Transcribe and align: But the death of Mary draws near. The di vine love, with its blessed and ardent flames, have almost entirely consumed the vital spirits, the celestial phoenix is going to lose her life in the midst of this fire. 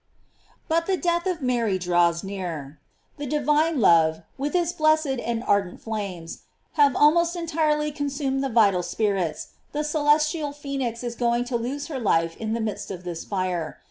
But 0.67 0.87
the 0.87 0.97
death 0.97 1.27
of 1.27 1.43
Mary 1.43 1.77
draws 1.77 2.23
near. 2.23 2.79
The 3.17 3.27
di 3.27 3.37
vine 3.37 3.79
love, 3.79 4.23
with 4.35 4.55
its 4.55 4.71
blessed 4.71 5.05
and 5.19 5.43
ardent 5.43 5.79
flames, 5.79 6.39
have 6.73 6.95
almost 6.95 7.35
entirely 7.35 7.91
consumed 7.91 8.43
the 8.43 8.49
vital 8.49 8.81
spirits, 8.81 9.49
the 9.73 9.83
celestial 9.83 10.53
phoenix 10.53 11.03
is 11.03 11.13
going 11.15 11.45
to 11.45 11.55
lose 11.55 11.85
her 11.85 11.99
life 11.99 12.35
in 12.37 12.53
the 12.55 12.59
midst 12.59 12.89
of 12.89 13.03
this 13.03 13.23
fire. 13.23 13.77